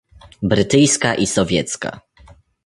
brytyjska 0.41 1.15
i 1.15 1.27
sowiecka 1.27 1.99